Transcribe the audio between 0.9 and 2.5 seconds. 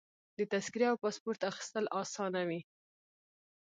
او پاسپورټ اخیستل اسانه